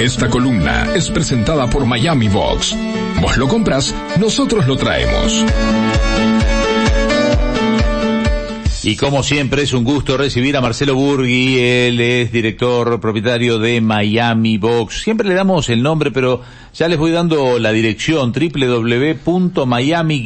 [0.00, 2.74] Esta columna es presentada por Miami Box.
[3.20, 5.44] Vos lo compras, nosotros lo traemos.
[8.82, 13.82] Y como siempre es un gusto recibir a Marcelo Burgui, él es director propietario de
[13.82, 15.02] Miami Box.
[15.02, 16.40] Siempre le damos el nombre, pero
[16.72, 20.22] ya les voy dando la dirección www.miami-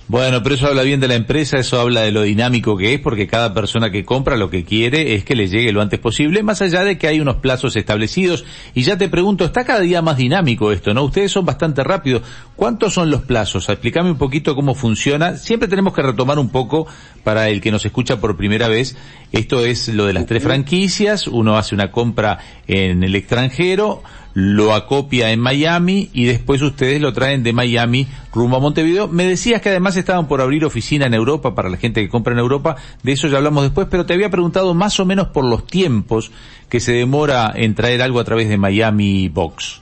[0.10, 3.00] Bueno, pero eso habla bien de la empresa, eso habla de lo dinámico que es,
[3.00, 6.44] porque cada persona que compra lo que quiere es que le llegue lo antes posible,
[6.44, 8.44] más allá de que hay unos plazos establecidos.
[8.74, 11.04] Y ya te pregunto, está cada día más dinámico esto, ¿no?
[11.04, 12.22] Ustedes son bastante rápidos.
[12.58, 13.70] ¿Cuántos son los plazos?
[13.70, 15.38] Explícame un poquito cómo funciona.
[15.38, 16.86] Siempre tenemos que retomar un poco
[17.24, 18.98] para el que nos escucha por primera vez.
[19.32, 21.28] Esto es lo de las tres franquicias.
[21.28, 24.04] Uno hace una compra en el extranjero,
[24.34, 29.08] lo acopia en Miami y después ustedes lo traen de Miami rumbo a Montevideo.
[29.08, 32.34] Me decías que además estaban por abrir oficina en Europa para la gente que compra
[32.34, 35.46] en Europa, de eso ya hablamos después, pero te había preguntado más o menos por
[35.46, 36.32] los tiempos
[36.70, 39.82] que se demora en traer algo a través de Miami Box.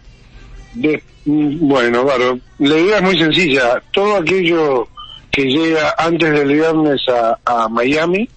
[1.26, 3.82] Mm, bueno, claro, la idea es muy sencilla.
[3.92, 4.88] Todo aquello
[5.32, 7.02] que llega antes del viernes
[7.46, 8.28] a Miami,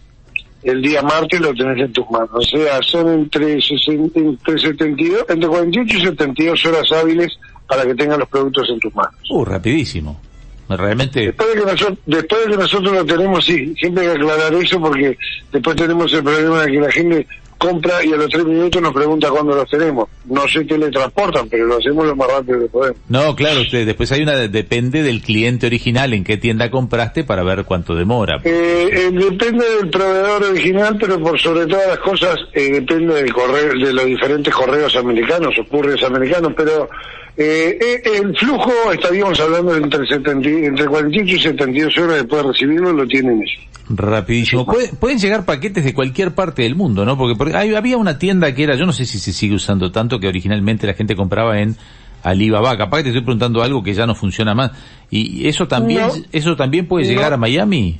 [0.65, 2.31] el día martes lo tenés en tus manos.
[2.33, 7.95] O sea, son entre, 60 entre 72, entre 48 y 72 horas hábiles para que
[7.95, 9.14] tengan los productos en tus manos.
[9.30, 10.20] Uh, rapidísimo.
[10.67, 14.23] Realmente, Después de, que nosotros, después de que nosotros lo tenemos, sí, siempre hay que
[14.23, 15.19] aclarar eso porque
[15.52, 17.27] después tenemos el problema de que la gente
[17.59, 20.09] compra y a los tres minutos nos pregunta cuándo los tenemos.
[20.27, 22.97] No sé qué le transportan, pero lo hacemos lo más rápido que podemos.
[23.09, 27.43] no, claro, usted, después hay una, depende del cliente original en qué tienda compraste para
[27.43, 28.39] ver cuánto demora.
[28.45, 33.33] Eh, eh, depende del proveedor original, pero por sobre todas las cosas eh, depende del
[33.33, 36.89] correo, de los diferentes correos americanos o couriers americanos, pero
[37.37, 42.17] eh, eh, el flujo, estaríamos hablando de entre, 70 y- entre 48 y 72 horas
[42.17, 43.67] después de recibirlo, lo tienen ellos.
[43.91, 44.64] Rapidísimo.
[44.64, 47.19] Puede- pueden llegar paquetes de cualquier parte del mundo, ¿no?
[47.19, 49.91] Porque, porque hay- había una tienda que era, yo no sé si se sigue usando
[49.92, 51.77] tanto, que originalmente la gente compraba en
[52.23, 52.77] Alibaba.
[52.77, 54.70] Capaz que te estoy preguntando algo que ya no funciona más.
[55.11, 56.13] Y eso también, No.
[56.33, 57.11] eso también puede No.
[57.13, 57.98] llegar a Miami.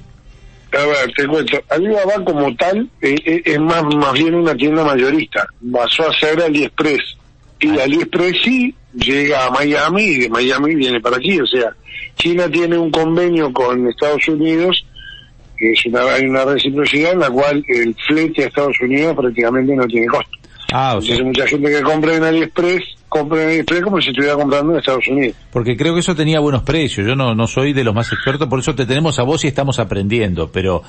[0.73, 4.83] A ver, te cuento, Alibaba como tal eh, eh, es más, más bien una tienda
[4.85, 7.17] mayorista, pasó a ser AliExpress.
[7.61, 11.71] Y AliExpress sí llega a Miami y de Miami viene para aquí, o sea,
[12.17, 14.85] China tiene un convenio con Estados Unidos,
[15.57, 19.75] que es una, hay una reciprocidad en la cual el flete a Estados Unidos prácticamente
[19.75, 20.39] no tiene costo.
[20.73, 24.11] Ah, o sea, Entonces mucha gente que compra en AliExpress, compra en AliExpress como si
[24.11, 25.37] estuviera comprando en Estados Unidos.
[25.53, 27.07] porque creo que eso tenía buenos precios.
[27.07, 29.49] Yo no, no soy de los más expertos, por eso te tenemos a vos y
[29.49, 30.83] estamos aprendiendo, pero,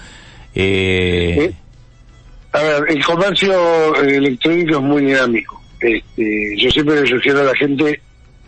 [0.56, 1.54] eh, ¿Eh?
[2.54, 3.54] A ver, el comercio
[4.02, 5.62] eh, electrónico es muy dinámico.
[5.80, 8.00] Este, yo siempre le sugiero a la gente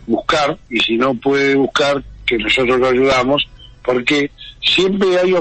[0.06, 3.46] buscar, y si no puede buscar, que nosotros lo ayudamos,
[3.84, 4.30] porque
[4.62, 5.34] siempre hay,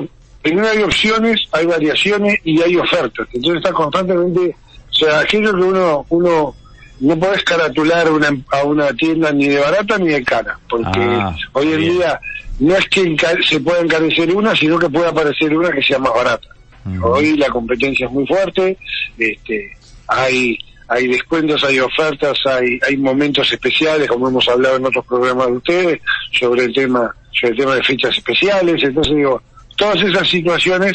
[0.48, 3.28] primero hay opciones, hay variaciones y hay ofertas.
[3.34, 4.56] Entonces está constantemente,
[4.90, 6.56] o sea, aquello que uno, uno
[7.00, 11.36] no podés caratular una, a una tienda ni de barata ni de cara, porque Ah,
[11.54, 11.94] hoy en bien.
[11.94, 12.20] día
[12.60, 13.16] no es que
[13.48, 16.48] se pueda encarecer una, sino que puede aparecer una que sea más barata.
[16.86, 17.06] Ujú.
[17.06, 18.78] Hoy la competencia es muy fuerte,
[19.18, 20.58] este, hay
[20.90, 25.54] hay descuentos, hay ofertas, hay hay momentos especiales, como hemos hablado en otros programas de
[25.54, 26.00] ustedes
[26.32, 28.82] sobre el tema sobre el tema de fechas especiales.
[28.82, 29.42] Entonces digo,
[29.78, 30.94] todas esas situaciones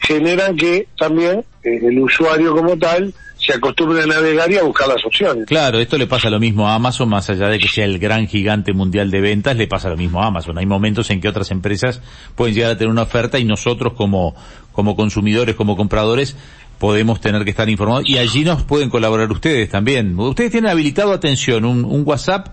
[0.00, 4.88] generan que también eh, el usuario como tal se acostumbre a navegar y a buscar
[4.88, 5.46] las opciones.
[5.46, 8.28] Claro, esto le pasa lo mismo a Amazon, más allá de que sea el gran
[8.28, 10.58] gigante mundial de ventas, le pasa lo mismo a Amazon.
[10.58, 12.00] Hay momentos en que otras empresas
[12.36, 14.36] pueden llegar a tener una oferta y nosotros como,
[14.70, 16.36] como consumidores, como compradores,
[16.78, 20.18] podemos tener que estar informados y allí nos pueden colaborar ustedes también.
[20.18, 22.48] Ustedes tienen habilitado, atención, un, un WhatsApp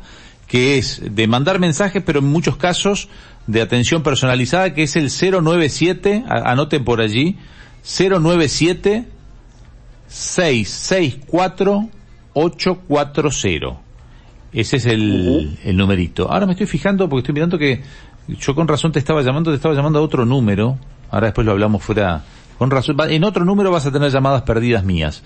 [0.50, 3.07] que es de mandar mensajes, pero en muchos casos
[3.48, 7.38] de atención personalizada, que es el 097, a- anoten por allí,
[7.84, 9.06] 097
[12.36, 13.78] 664-840.
[14.51, 16.31] Ese es el, el numerito.
[16.31, 17.84] Ahora me estoy fijando porque estoy mirando que
[18.28, 20.78] yo con razón te estaba llamando, te estaba llamando a otro número.
[21.12, 22.24] Ahora después lo hablamos fuera.
[22.57, 25.22] Con razón, en otro número vas a tener llamadas perdidas mías.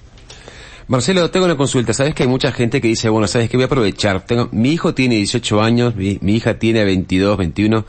[0.89, 1.93] Marcelo, tengo una consulta.
[1.93, 4.25] Sabes que hay mucha gente que dice, bueno, sabes que voy a aprovechar.
[4.25, 7.85] Tengo, mi hijo tiene 18 años, mi, mi hija tiene 22, 21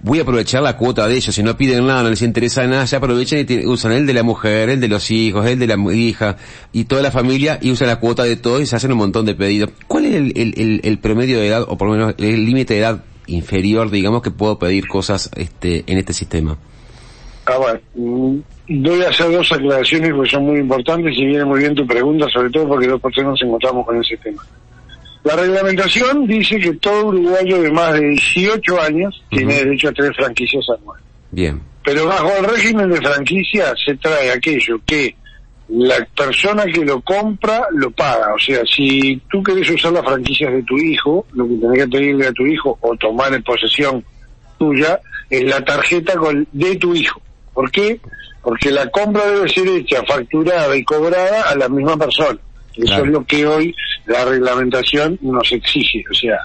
[0.00, 2.84] voy a aprovechar la cuota de ellos, si no piden nada, no les interesa nada,
[2.84, 5.76] ya aprovechan y usan el de la mujer, el de los hijos, el de la
[5.92, 6.36] hija
[6.72, 9.26] y toda la familia y usan la cuota de todos y se hacen un montón
[9.26, 9.70] de pedidos.
[9.86, 13.90] ¿Cuál es el, promedio de edad o por lo menos el límite de edad inferior,
[13.90, 16.56] digamos, que puedo pedir cosas este, en este sistema?
[17.46, 21.60] Ah, bueno, mm, voy a hacer dos aclaraciones que son muy importantes y viene muy
[21.60, 24.42] bien tu pregunta, sobre todo porque dos personas nos encontramos con ese tema.
[25.28, 30.14] La reglamentación dice que todo uruguayo de más de 18 años tiene derecho a tener
[30.14, 31.04] franquicias anuales.
[31.30, 31.60] Bien.
[31.84, 35.14] Pero bajo el régimen de franquicia se trae aquello que
[35.68, 38.32] la persona que lo compra lo paga.
[38.34, 41.88] O sea, si tú querés usar las franquicias de tu hijo, lo que tenés que
[41.88, 44.02] pedirle a tu hijo o tomar en posesión
[44.58, 44.98] tuya
[45.28, 46.14] es la tarjeta
[46.52, 47.20] de tu hijo.
[47.52, 48.00] ¿Por qué?
[48.40, 52.38] Porque la compra debe ser hecha, facturada y cobrada a la misma persona.
[52.78, 53.74] Eso es lo que hoy
[54.06, 56.04] la reglamentación nos exige.
[56.10, 56.38] O sea,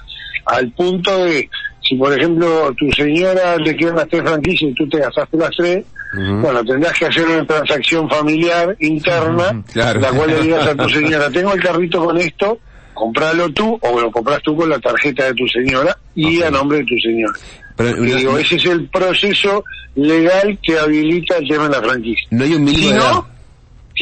[0.46, 1.48] al punto de,
[1.80, 5.50] si por ejemplo tu señora le quedan las tres franquicias y tú te gastaste las
[5.56, 5.84] tres,
[6.14, 11.28] bueno, tendrás que hacer una transacción familiar interna, la cual le digas a tu señora,
[11.30, 12.58] tengo el carrito con esto,
[12.92, 16.78] compralo tú o lo compras tú con la tarjeta de tu señora y a nombre
[16.78, 17.34] de tu señora.
[17.76, 19.64] Pero, digo, ese es el proceso
[19.96, 22.28] legal que habilita el tema de la franquicia.
[22.30, 23.33] No hay un mínimo si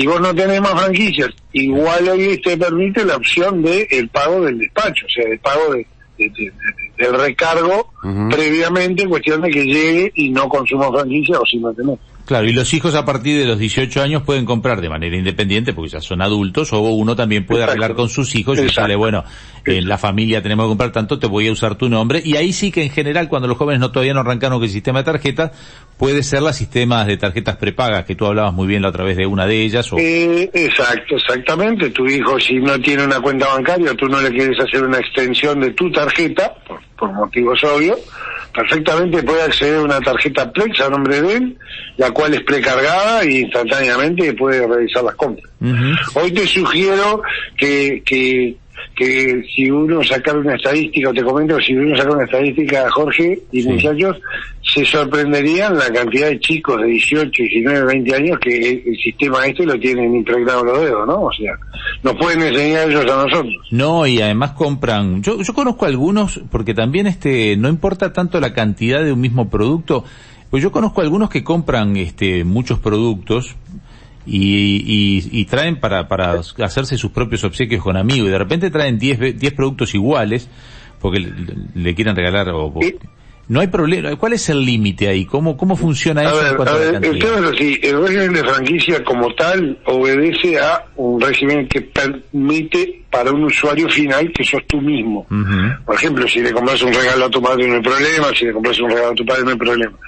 [0.06, 4.58] vos no tenés más franquicias, igual hoy te permite la opción de el pago del
[4.58, 5.86] despacho, o sea, el pago de,
[6.96, 7.92] del recargo
[8.30, 11.98] previamente en cuestión de que llegue y no consuma franquicia o si no tenés.
[12.24, 15.72] Claro, y los hijos a partir de los 18 años pueden comprar de manera independiente
[15.72, 19.24] porque ya son adultos o uno también puede arreglar con sus hijos y sale, bueno,
[19.66, 22.22] en la familia tenemos que comprar tanto, te voy a usar tu nombre.
[22.24, 24.70] Y ahí sí que en general cuando los jóvenes no todavía no arrancaron con el
[24.70, 25.50] sistema de tarjetas,
[25.96, 29.16] puede ser las sistemas de tarjetas prepagas que tú hablabas muy bien la otra vez
[29.16, 29.92] de una de ellas.
[29.92, 29.98] O...
[29.98, 31.90] Eh, exacto, exactamente.
[31.90, 35.58] Tu hijo si no tiene una cuenta bancaria, tú no le quieres hacer una extensión
[35.58, 37.98] de tu tarjeta, por, por motivos obvios,
[38.52, 41.56] perfectamente puede acceder a una tarjeta Plex a nombre de él,
[41.96, 45.50] la cual es precargada y instantáneamente puede realizar las compras.
[46.14, 47.22] Hoy te sugiero
[47.56, 48.56] que, que,
[48.94, 53.62] que si uno saca una estadística, te comento, si uno saca una estadística, Jorge y
[53.62, 54.18] muchachos,
[54.72, 59.66] se sorprenderían la cantidad de chicos de 18, 19, 20 años que el, sistema este
[59.66, 61.22] lo tienen impregnado los dedos, ¿no?
[61.22, 61.52] O sea,
[62.02, 63.54] nos pueden enseñar ellos a nosotros.
[63.70, 68.54] No, y además compran, yo, yo conozco algunos, porque también este, no importa tanto la
[68.54, 70.04] cantidad de un mismo producto,
[70.50, 73.56] pues yo conozco algunos que compran este, muchos productos,
[74.24, 78.96] y, y, traen para, para hacerse sus propios obsequios con amigos y de repente traen
[78.96, 80.48] 10 diez productos iguales
[81.00, 81.18] porque
[81.74, 82.72] le, quieren regalar o,
[83.48, 84.14] no hay problema.
[84.16, 85.26] ¿Cuál es el límite ahí?
[85.26, 86.64] ¿Cómo, cómo funciona eso?
[87.02, 87.80] el tema es así.
[87.82, 93.88] El régimen de franquicia como tal obedece a un régimen que permite para un usuario
[93.88, 95.26] final que sos tú mismo.
[95.84, 98.52] Por ejemplo, si le compras un regalo a tu madre no hay problema, si le
[98.52, 99.98] compras un regalo a tu padre no hay problema.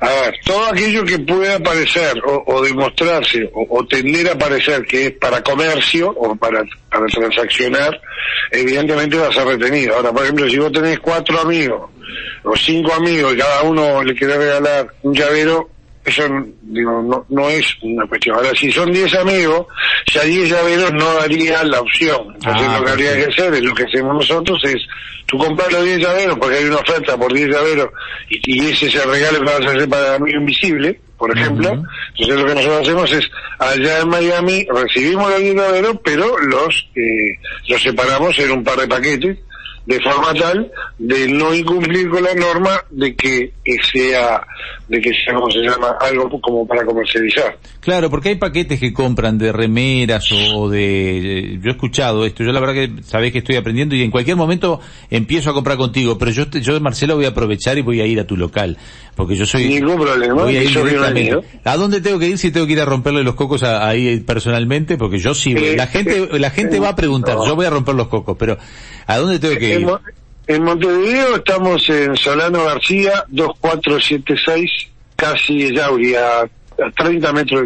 [0.00, 5.12] A ver, todo aquello que pueda parecer o, demostrarse o, tender a parecer que es
[5.12, 8.00] para comercio o para, para transaccionar,
[8.52, 9.96] evidentemente va a ser retenido.
[9.96, 11.90] Ahora, por ejemplo, si vos tenés cuatro amigos
[12.44, 15.70] o cinco amigos y cada uno le quiere regalar un llavero,
[16.04, 16.22] eso
[16.62, 18.36] digo, no, no es una cuestión.
[18.36, 19.66] Ahora, si son 10 amigos,
[20.10, 22.34] si hay 10 llaveros no daría la opción.
[22.34, 24.86] Entonces ah, lo que habría que hacer es lo que hacemos nosotros es,
[25.26, 27.90] tú compras los 10 llaveros porque hay una oferta por 10 llaveros
[28.30, 31.72] y, ese es el regalo que vas a hacer para amigo invisible, por ejemplo.
[32.16, 36.88] Entonces lo que nosotros hacemos es, allá en Miami recibimos los 10 llaveros, pero los,
[36.94, 37.38] eh,
[37.68, 39.38] los separamos en un par de paquetes
[39.88, 43.54] de forma tal de no incumplir con la norma de que
[43.90, 44.46] sea,
[44.86, 47.56] de que sea, como se llama, algo como para comercializar.
[47.80, 52.52] Claro, porque hay paquetes que compran de remeras o de, yo he escuchado esto, yo
[52.52, 54.78] la verdad que sabés que estoy aprendiendo y en cualquier momento
[55.08, 58.20] empiezo a comprar contigo, pero yo, yo Marcelo voy a aprovechar y voy a ir
[58.20, 58.76] a tu local,
[59.16, 59.68] porque yo soy...
[59.68, 62.84] Ningún problema, voy a ir ¿A dónde tengo que ir si tengo que ir a
[62.84, 64.98] romperle los cocos ahí personalmente?
[64.98, 67.94] Porque yo sí, la eh, gente, la gente va a preguntar, yo voy a romper
[67.94, 68.58] los cocos, pero
[69.06, 69.77] ¿a dónde tengo que ir?
[70.46, 74.70] En, Montevideo estamos en Solano García, 2476,
[75.16, 76.48] casi Yauri, a,
[76.96, 77.62] 30 metros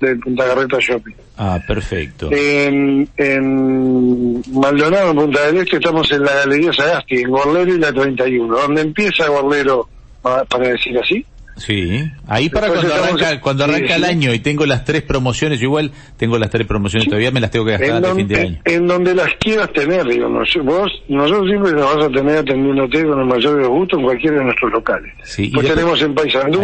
[0.00, 1.14] del, Punta Garreta Shopping.
[1.36, 2.30] Ah, perfecto.
[2.32, 7.78] En, en Maldonado, en Punta del Este, estamos en la Galería Sagasti, en Gorlero y
[7.78, 9.88] la 31, donde empieza Gorlero,
[10.22, 11.24] para decir así,
[11.58, 14.10] Sí, ahí para Después cuando arranca, cuando arranca sí, el sí.
[14.10, 17.50] año y tengo las tres promociones, yo igual tengo las tres promociones, todavía me las
[17.50, 18.58] tengo que gastar en, de fin de año.
[18.64, 23.04] en donde las quieras tener, digo, nos- vos, nosotros siempre nos vas a tener atendiéndote
[23.04, 25.12] con el mayor de los gustos en cualquiera de nuestros locales.
[25.24, 26.62] Sí, pues tenemos en Paysandú,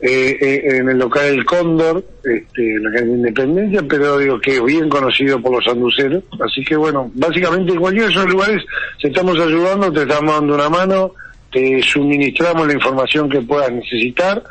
[0.00, 4.56] eh, eh, en el local El Cóndor, este, en la calle Independencia, pero digo que
[4.56, 6.22] es bien conocido por los sanduceros.
[6.40, 8.62] Así que bueno, básicamente en cualquiera de esos lugares
[9.02, 11.12] te estamos ayudando, te estamos dando una mano,
[11.52, 14.42] te suministramos la información que puedas necesitar.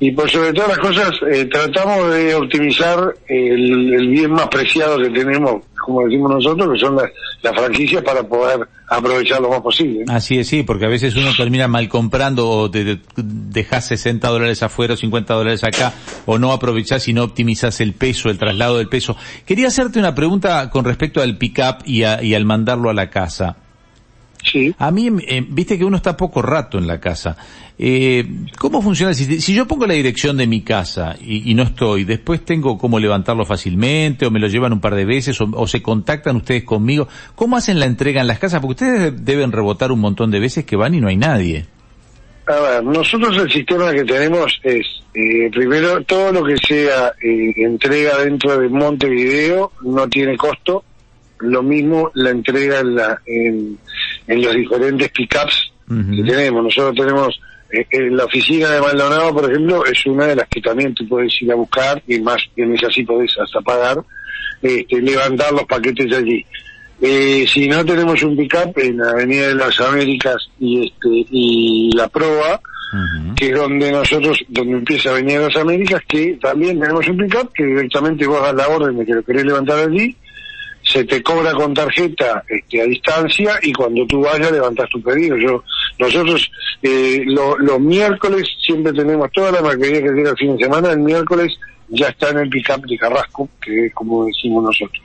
[0.00, 5.10] Y por sobre todas las cosas, eh, tratamos de optimizar el, bien más preciado que
[5.10, 7.04] tenemos, como decimos nosotros, que son las,
[7.40, 10.04] las franquicias para poder aprovechar lo más posible.
[10.08, 14.28] Así es, sí, porque a veces uno termina mal comprando o te, te dejas 60
[14.28, 15.92] dólares afuera o 50 dólares acá
[16.26, 19.16] o no aprovechás y no optimizás el peso, el traslado del peso.
[19.46, 23.08] Quería hacerte una pregunta con respecto al pick-up y, a- y al mandarlo a la
[23.08, 23.56] casa.
[24.42, 24.74] Sí.
[24.78, 27.36] A mí, eh, viste que uno está poco rato en la casa.
[27.78, 28.24] Eh,
[28.58, 29.14] ¿Cómo funciona?
[29.14, 32.76] Si, si yo pongo la dirección de mi casa y, y no estoy, después tengo
[32.78, 36.36] cómo levantarlo fácilmente o me lo llevan un par de veces o, o se contactan
[36.36, 37.08] ustedes conmigo.
[37.34, 38.60] ¿Cómo hacen la entrega en las casas?
[38.60, 41.66] Porque ustedes deben rebotar un montón de veces que van y no hay nadie.
[42.46, 44.84] A ver, nosotros el sistema que tenemos es,
[45.14, 50.84] eh, primero, todo lo que sea eh, entrega dentro de Montevideo no tiene costo.
[51.38, 53.78] Lo mismo la entrega en, la, en,
[54.26, 56.16] en los diferentes pickups Ujú.
[56.16, 56.64] que tenemos.
[56.64, 57.40] Nosotros tenemos,
[57.72, 61.06] eh, en la oficina de Maldonado, por ejemplo, es una de las que también tú
[61.08, 63.98] puedes ir a buscar y más, en esa sí podés hasta pagar,
[64.62, 66.44] este, levantar los paquetes allí.
[67.00, 71.90] Eh, si no tenemos un pickup en la Avenida de las Américas y este y
[71.96, 72.60] la Proa,
[73.34, 77.52] que es donde nosotros, donde empieza Avenida de las Américas, que también tenemos un pickup
[77.54, 80.14] que directamente vos das la orden de que lo querés levantar allí,
[80.82, 85.36] se te cobra con tarjeta este, a distancia y cuando tú vayas levantas tu pedido.
[85.36, 85.62] Yo,
[85.98, 86.50] nosotros
[86.82, 90.90] eh, lo- los miércoles siempre tenemos toda la mercadería que llega el fin de semana,
[90.92, 91.52] el miércoles
[91.88, 95.02] ya está en el pickup de Carrasco, que es como decimos nosotros.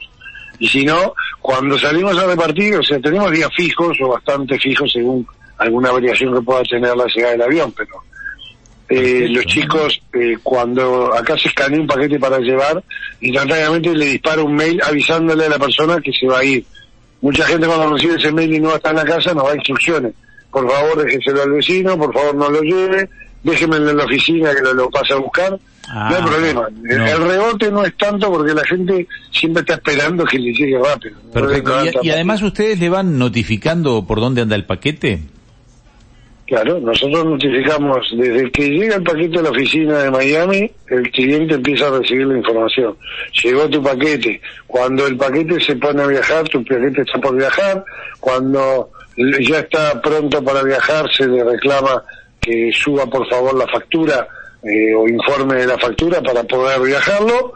[0.59, 4.91] Y si no, cuando salimos a repartir, o sea, tenemos días fijos o bastante fijos
[4.91, 5.27] según
[5.59, 7.91] alguna variación que pueda tener la llegada del avión, pero
[8.89, 12.81] eh, los chicos, eh, cuando acá se escanea un paquete para llevar,
[13.19, 16.63] instantáneamente le dispara un mail avisándole a la persona que se va a ir.
[17.21, 20.13] Mucha gente cuando recibe ese mail y no está en la casa nos da instrucciones.
[20.51, 23.09] Por favor, déjeselo al vecino, por favor no lo lleve,
[23.43, 25.59] déjenmelo en la oficina que lo, lo pase a buscar.
[25.89, 26.67] Ah, no hay problema.
[26.89, 27.05] El, no.
[27.05, 31.17] el rebote no es tanto porque la gente siempre está esperando que le llegue rápido.
[31.33, 31.69] Perfecto.
[31.69, 35.21] No Y, levanta y además ustedes le van notificando por dónde anda el paquete.
[36.47, 41.55] Claro, nosotros notificamos desde que llega el paquete a la oficina de Miami, el cliente
[41.55, 42.95] empieza a recibir la información.
[43.43, 44.39] Llegó tu paquete.
[44.65, 47.83] Cuando el paquete se pone a viajar, tu paquete está por viajar.
[48.21, 52.01] Cuando ya está pronto para viajar, se le reclama
[52.39, 54.25] que suba por favor la factura
[54.63, 57.51] eh, o informe de la factura para poder viajarlo.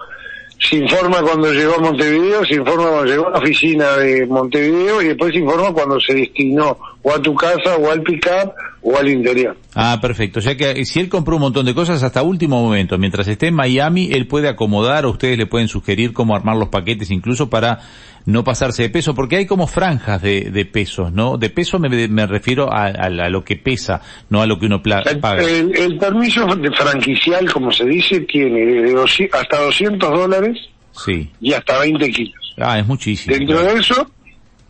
[0.59, 5.01] Se informa cuando llegó a Montevideo, se informa cuando llegó a la oficina de Montevideo
[5.01, 8.53] y después se informa cuando se destinó o a tu casa o al pick-up
[8.83, 9.57] o al interior.
[9.75, 10.39] Ah, perfecto.
[10.39, 13.27] O sea que eh, si él compró un montón de cosas hasta último momento, mientras
[13.27, 17.09] esté en Miami, él puede acomodar o ustedes le pueden sugerir cómo armar los paquetes
[17.11, 17.79] incluso para
[18.25, 21.37] no pasarse de peso, porque hay como franjas de, de pesos, ¿no?
[21.39, 24.67] De peso me, me refiero a, a a lo que pesa, no a lo que
[24.67, 25.41] uno paga.
[25.41, 30.55] el- el permiso de franquicial, como se dice, tiene desde doci- hasta 200 dólares
[30.91, 31.31] Sí.
[31.41, 32.53] y hasta 20 kilos.
[32.59, 33.35] Ah, es muchísimo.
[33.35, 34.11] Dentro de eso,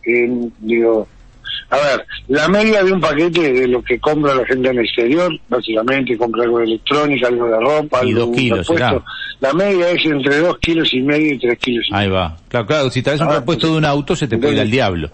[0.06, 1.06] eh, digo,
[1.72, 4.84] a ver, la media de un paquete de lo que compra la gente en el
[4.84, 9.02] exterior, básicamente compra algo de electrónica, algo de ropa, Y algo dos de kilos, será.
[9.40, 11.86] La media es entre 2 kilos y medio y 3 kilos.
[11.88, 12.36] y Ahí va.
[12.48, 14.70] Claro, claro, si traes un Ah, repuesto de un auto se te puede ir al
[14.70, 15.08] diablo.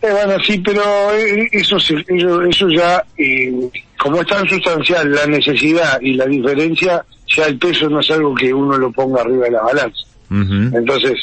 [0.00, 0.82] Eh, bueno, sí, pero
[1.12, 3.52] eh, eso, eso, eso ya, eh,
[3.98, 7.04] como es tan sustancial la necesidad y la diferencia,
[7.36, 10.02] ya el peso no es algo que uno lo ponga arriba de la balanza.
[10.30, 11.14] Entonces,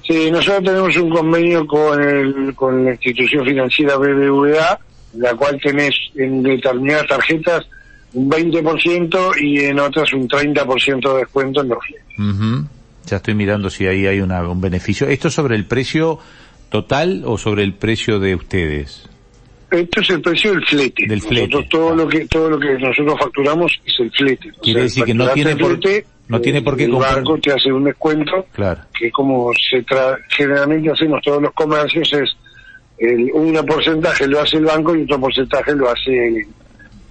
[0.03, 4.81] Sí, nosotros tenemos un convenio con, el, con la institución financiera BBVA,
[5.19, 7.65] la cual tenés en determinadas tarjetas
[8.13, 12.05] un 20% y en otras un 30% de descuento en los fletes.
[13.07, 15.07] Ya estoy mirando si ahí hay una, un beneficio.
[15.09, 16.19] ¿Esto es sobre el precio
[16.71, 19.09] total o sobre el precio de ustedes?
[19.71, 21.07] Esto es el precio del flete.
[21.07, 21.97] Del flete, Nosotros todo claro.
[22.05, 24.51] lo que todo lo que nosotros facturamos es el flete.
[24.57, 27.39] O Quiere decir que no tiene por- flete, no tiene por qué el comprar- banco
[27.39, 28.81] te hace un descuento Claro.
[28.99, 32.37] que como se tra generalmente hacemos todos los comercios es
[32.99, 36.47] el, un porcentaje lo hace el banco y otro porcentaje lo hace el,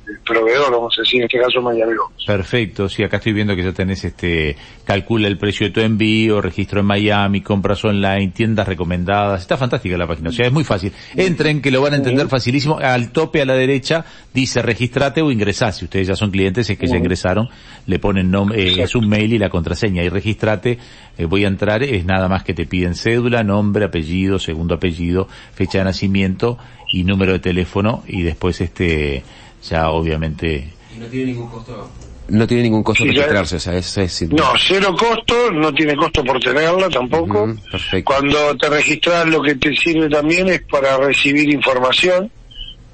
[0.07, 2.25] el proveedor, vamos a decir, en este caso Miami Box.
[2.25, 4.55] Perfecto, sí, acá estoy viendo que ya tenés este,
[4.85, 9.97] calcula el precio de tu envío, registro en Miami, compras online, tiendas recomendadas, está fantástica
[9.97, 10.91] la página, o sea, es muy fácil.
[11.15, 15.31] Entren, que lo van a entender facilísimo, al tope a la derecha dice registrate o
[15.31, 17.49] ingresá, si ustedes ya son clientes, es que ya ingresaron,
[17.85, 20.79] le ponen nombre, es un mail y la contraseña, y registrate,
[21.17, 25.27] eh, voy a entrar, es nada más que te piden cédula, nombre, apellido, segundo apellido,
[25.53, 26.57] fecha de nacimiento
[26.91, 29.23] y número de teléfono, y después este,
[29.69, 30.67] ya obviamente
[30.99, 31.89] no tiene ningún costo.
[32.29, 35.73] No tiene ningún costo Sí, ya- registrarse, o sea, es, es No, cero costo, no
[35.73, 37.53] tiene costo por tenerla tampoco.
[37.69, 38.13] Perfecto.
[38.13, 42.31] Cuando te registras lo que te sirve también es para recibir información.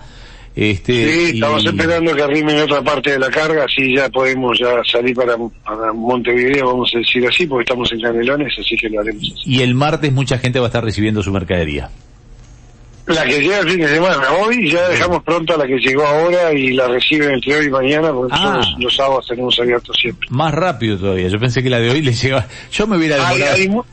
[0.56, 4.60] Este, Sí, y- estamos esperando que arrimen otra parte de la carga, así ya podemos
[4.60, 8.90] ya salir para, para Montevideo, vamos a decir así, porque estamos en Canelones, así que
[8.90, 9.34] lo haremos así.
[9.46, 11.90] Y el martes mucha gente va a estar recibiendo su mercadería.
[13.06, 16.06] La que llega el fin de semana, hoy ya dejamos pronto a la que llegó
[16.06, 18.56] ahora y la reciben entre hoy y mañana, porque Ah.
[18.56, 20.28] nosotros los sábados tenemos abiertos siempre.
[20.32, 21.28] Más rápido todavía.
[21.28, 22.48] Yo pensé que la de hoy le llegaba.
[22.72, 23.54] Yo me hubiera demorado.
[23.56, 23.84] hay no,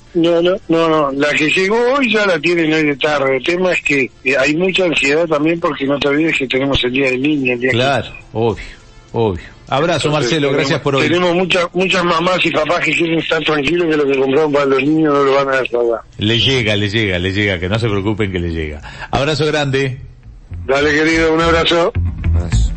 [0.42, 3.36] no, no, no, la que llegó hoy ya la tienen hoy de tarde.
[3.38, 6.82] El tema es que eh, hay mucha ansiedad también porque no te olvides que tenemos
[6.84, 8.64] el día del niño, el día Claro, obvio,
[9.12, 9.44] obvio.
[9.70, 11.02] Abrazo Entonces, Marcelo, tenemos- gracias por hoy.
[11.08, 14.64] Tenemos muchas muchas mamás y papás que quieren estar tranquilos que lo que compraron para
[14.66, 16.00] los niños no lo van a defraudar.
[16.18, 18.80] Le llega, le llega, le llega, que no se preocupen que le llega.
[19.12, 20.00] Abrazo grande.
[20.66, 21.92] Dale querido, un abrazo.
[22.34, 22.72] Abrazo.